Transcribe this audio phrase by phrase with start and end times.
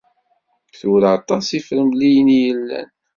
[0.77, 2.89] Tura aṭas ifremliyen i yellan.